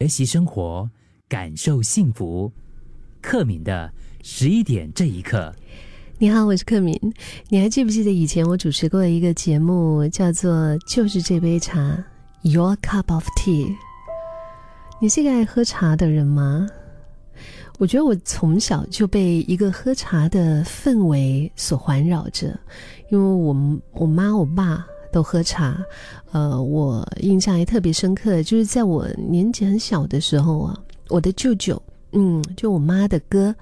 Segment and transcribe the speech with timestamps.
[0.00, 0.88] 学习生活，
[1.28, 2.50] 感受幸福。
[3.20, 5.54] 克敏的十一点这一刻，
[6.16, 6.98] 你好，我是克敏。
[7.50, 10.52] 你还记不记得以前我主持过一个节目，叫做
[10.88, 12.02] 《就是这杯茶》
[12.50, 13.76] ，Your Cup of Tea。
[15.02, 16.66] 你是一个爱喝茶的人吗？
[17.78, 22.58] 我觉得我从小就被一个喝茶的氛围所环绕着，
[23.10, 23.54] 因为我
[23.92, 24.86] 我妈我爸。
[25.12, 25.84] 都喝茶，
[26.32, 31.80] 呃，我印象也特别深刻，就是在我年纪很小的时候啊，我的舅舅，
[32.12, 33.54] 嗯，就我妈的哥，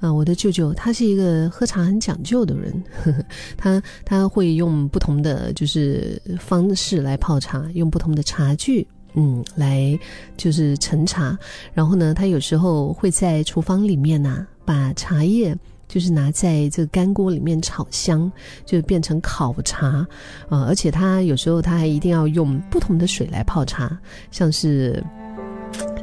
[0.00, 3.24] 啊，我的舅舅他是一个喝茶很讲究的人，呵 呵
[3.56, 9.98] 他他会用不同的就是方式来泡茶，用不同的茶具，嗯，来
[10.36, 11.38] 就是盛茶，
[11.72, 15.56] 然后呢，他有时候会在厨房里面呐，把茶叶。
[15.88, 18.30] 就是拿在这个干锅里面炒香，
[18.66, 20.06] 就变成烤茶，
[20.48, 23.98] 啊，而且它有时候它还一定要用不同的水来泡茶，
[24.30, 25.02] 像是，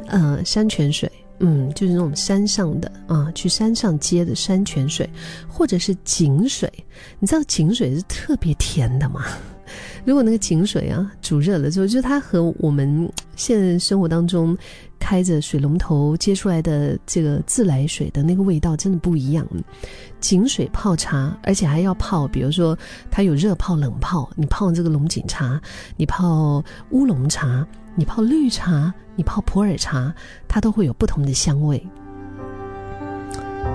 [0.07, 5.09] 呃，山泉水，嗯，就是那种山上的啊，去山上接的山泉水，
[5.48, 6.71] 或者是井水，
[7.20, 9.24] 你知道井水是特别甜的吗？
[10.05, 14.55] 如果那个井水啊煮热了之后，就它和我们现在生活当中
[15.05, 19.47] 开着水龙头接出来的这个自来水的那个味道真的不一样。
[20.20, 22.75] 井水泡茶，而且还要泡，比如说
[23.12, 25.62] 它有热泡、冷泡，你泡这个龙井茶，
[25.95, 30.12] 你泡乌龙茶，你泡绿茶，你泡普洱茶，
[30.47, 31.85] 它都会有不同的香味。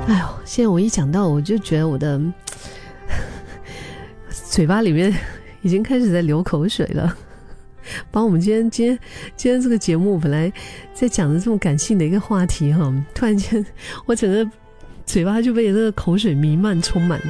[0.08, 2.20] 哎呦，现在我一讲到，我就觉得我的
[4.50, 5.14] 嘴巴里面。
[5.62, 7.14] 已经开始在流口水了，
[8.10, 8.98] 把我们今天今天
[9.36, 10.52] 今天这个节目本来
[10.94, 13.64] 在讲的这么感性的一个话题哈，突然间
[14.06, 14.48] 我整个
[15.06, 17.20] 嘴巴就被这个口水弥漫充满。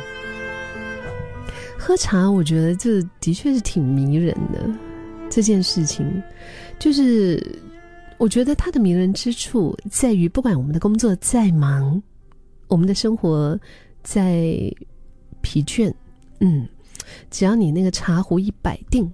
[1.79, 4.71] 喝茶，我觉得这的确是挺迷人的
[5.31, 6.23] 这件事情，
[6.79, 7.59] 就是
[8.19, 12.03] 我觉得它的迷人之处在于，不管我们的工作再忙，
[12.69, 13.59] 我们的生活
[14.03, 14.73] 再
[15.41, 15.93] 疲倦，
[16.41, 16.69] 嗯。
[17.29, 19.11] 只要你那个茶壶一摆定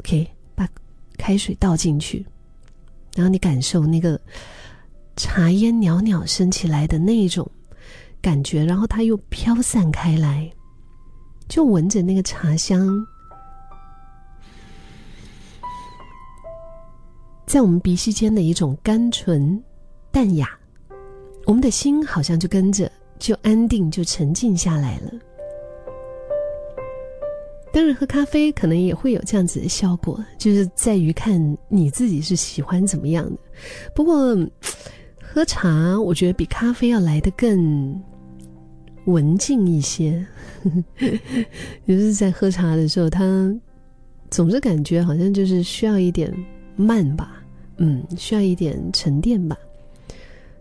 [0.00, 0.28] ，OK，
[1.26, 2.24] 开水倒进去，
[3.16, 4.20] 然后你感受那个
[5.16, 7.50] 茶烟袅袅升起来的那一种
[8.22, 10.48] 感觉，然后它又飘散开来，
[11.48, 13.04] 就闻着那个茶香，
[17.44, 19.60] 在我们鼻息间的一种甘醇
[20.12, 20.48] 淡雅，
[21.44, 22.88] 我们的心好像就跟着
[23.18, 25.10] 就安定就沉静下来了。
[27.76, 31.38] 当然，喝咖啡可能也会有这样子的效果，就是在于看
[31.68, 33.36] 你自己是喜欢怎么样的。
[33.94, 34.34] 不过，
[35.20, 38.02] 喝茶我觉得比咖啡要来的更
[39.04, 40.26] 文静一些。
[41.86, 43.54] 就是在喝茶的时候，他
[44.30, 46.32] 总是感觉好像就是需要一点
[46.76, 47.44] 慢吧，
[47.76, 49.54] 嗯，需要一点沉淀吧。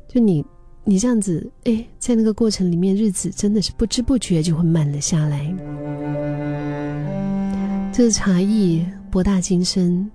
[0.06, 0.46] 就你，
[0.88, 5.52] 你这样子，哎，在那个过程里面，日子真的是不知不觉就会慢了下来。
[7.92, 10.08] 这个茶艺博大精深，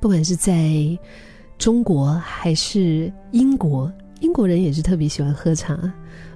[0.00, 0.98] 不管是在
[1.56, 5.78] 中国还是英国，英国人也是特别喜欢喝茶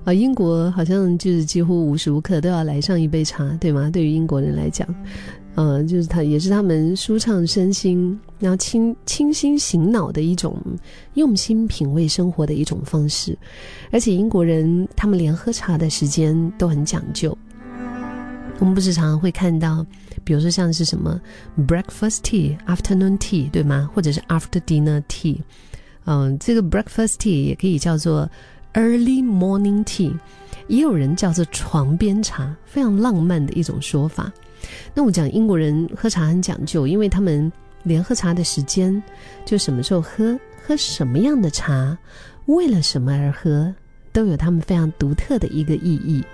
[0.04, 0.14] 啊。
[0.14, 3.90] 英国好像就是几乎无时无刻都要来上一杯茶，对吗？
[3.90, 4.86] 对于英国人来讲，
[5.56, 10.56] 呃，就是他也是他们舒畅身心，然后清清新醒脑的一种
[11.14, 13.36] 用心品味生活的一种方式。
[13.90, 17.36] 而且英国人他们连喝茶的时间都很讲究。
[18.58, 19.84] 我们不是常常会看到，
[20.22, 21.20] 比如说像是什么
[21.66, 23.90] breakfast tea、afternoon tea，对吗？
[23.92, 25.38] 或者是 after dinner tea。
[26.04, 28.30] 嗯，这个 breakfast tea 也可以叫做
[28.74, 30.12] early morning tea，
[30.68, 34.32] 也有人叫做床边茶，非常浪漫的一种说法。
[34.94, 37.50] 那我讲英国人喝茶很讲究，因为他们
[37.82, 39.02] 连喝茶的时间，
[39.44, 41.96] 就什么时候喝，喝什么样的茶，
[42.46, 43.72] 为了什么而喝，
[44.12, 46.24] 都有他们非常独特的一个意义。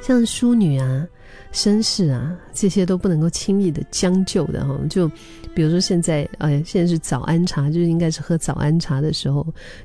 [0.00, 1.06] 像淑女啊、
[1.52, 4.78] 绅士啊，这些都不能够轻易的将就的哈。
[4.88, 5.08] 就
[5.54, 9.44] 比如说现在，哎，现在是早安茶，就是应该是喝早安茶的时候，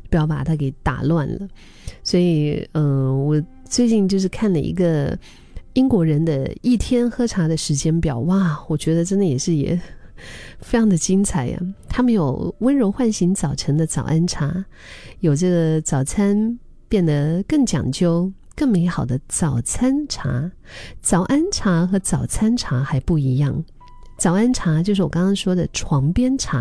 [0.10, 1.48] 不要把它给打乱了。
[2.04, 5.18] 所以，嗯，我最近就是看了一个
[5.74, 9.80] 英国人的一天喝茶的时间表，哇，我觉得真的也是也
[10.62, 11.60] 非常的精彩呀。
[11.90, 14.66] 他们有温柔唤醒早晨的早安茶，
[15.20, 18.32] 有这个早餐变得更讲究。
[18.56, 20.52] 更美好的早餐茶，
[21.02, 23.66] 早安茶和早餐茶还不一样。
[24.20, 26.60] 早安茶就是我刚刚说的床边茶，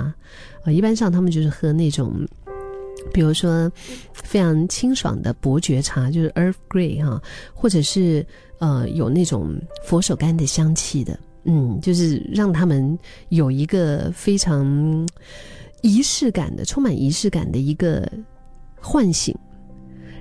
[0.64, 2.26] 啊，一般上他们就是喝那种，
[3.12, 3.70] 比如说
[4.12, 7.20] 非常清爽的伯爵茶，就是 Earth Grey 哈，
[7.54, 8.26] 或者是
[8.58, 9.54] 呃有那种
[9.84, 12.99] 佛手柑的香气的，嗯，就是让他们
[13.31, 15.08] 有一个非常
[15.82, 18.10] 仪式感的、充满仪式感的一个
[18.81, 19.34] 唤醒。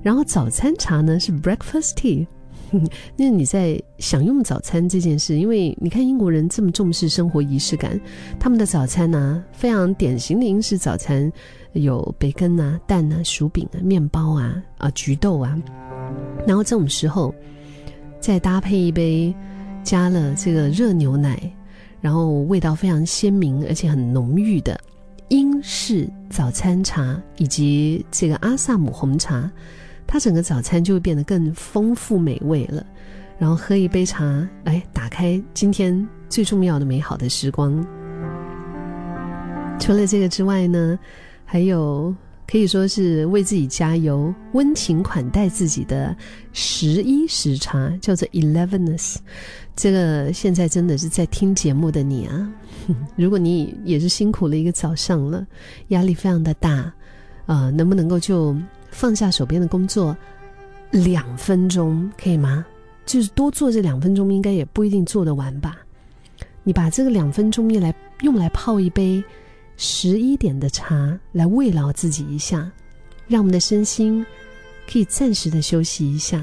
[0.01, 2.25] 然后早餐茶呢是 breakfast tea，
[3.17, 7.99] 那你在享用早餐这件事，因为你看英国人这么重视生活仪式感，
[8.39, 11.31] 他们的早餐呢非常典型的英式早餐，
[11.73, 15.57] 有培根啊、蛋啊、薯饼啊、面包啊、啊橘豆啊，
[16.47, 17.35] 然后这种时候
[18.19, 19.33] 再搭配一杯
[19.83, 21.39] 加了这个热牛奶，
[21.99, 24.79] 然后味道非常鲜明而且很浓郁的
[25.27, 29.51] 英式早餐茶，以及这个阿萨姆红茶。
[30.13, 32.85] 它整个早餐就会变得更丰富美味了，
[33.39, 37.81] 然后喝一杯茶，哎打开今天最重要的美好的时光。
[39.79, 40.99] 除了这个之外呢，
[41.45, 42.13] 还有
[42.45, 46.13] 可以说是为自己加油、温情款待自己的
[46.51, 49.15] 十一时茶，叫做 Eleveness。
[49.77, 52.53] 这个现在真的是在听节目的你啊，
[53.15, 55.47] 如果你也是辛苦了一个早上了，
[55.87, 56.93] 压力非常的大，
[57.45, 58.53] 啊，能不能够就？
[58.91, 60.15] 放下手边的工作，
[60.91, 62.65] 两分钟可以吗？
[63.05, 65.79] 就是多做这两分钟，应该也不一定做得完吧。
[66.63, 69.23] 你把这个两分钟用来用来泡一杯
[69.75, 72.71] 十一点的茶，来慰劳自己一下，
[73.27, 74.23] 让我们的身心
[74.91, 76.41] 可以暂时的休息一下。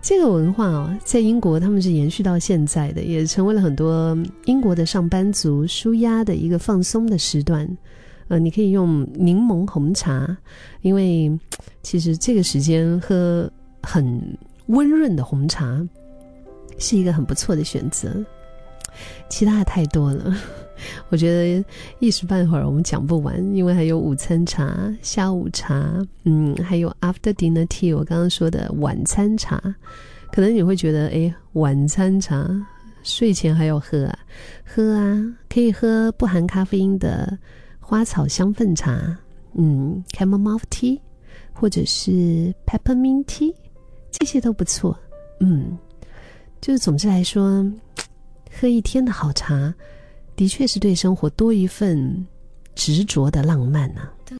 [0.00, 7.64] 这个文化哦，在英国他们是延续到现在的，也成为了很多英国的上班族舒压的一个放松的时段。
[8.32, 10.34] 呃，你可以用柠檬红茶，
[10.80, 11.30] 因为
[11.82, 13.46] 其实这个时间喝
[13.82, 14.22] 很
[14.68, 15.86] 温润的红茶
[16.78, 18.10] 是一个很不错的选择。
[19.28, 20.34] 其他的太多了，
[21.10, 21.62] 我觉得
[21.98, 29.60] 一时半会儿我们讲不完，因为还有午餐茶、下午茶，嗯，还有 after dinner tea，我刚刚说的晚餐茶，
[30.32, 32.48] 可能你会觉得，哎，晚餐茶
[33.02, 34.18] 睡前还要喝啊？
[34.64, 37.38] 喝啊，可以喝不含咖啡因的。
[37.92, 39.14] 花草香氛茶，
[39.52, 40.98] 嗯，chamomile tea，
[41.52, 42.10] 或者是
[42.64, 43.54] peppermint tea，
[44.10, 44.98] 这些都不错。
[45.40, 45.76] 嗯，
[46.58, 47.62] 就是总之来说，
[48.50, 49.74] 喝一天的好茶，
[50.34, 52.26] 的确是对生活多一份
[52.74, 54.10] 执着的浪漫啊。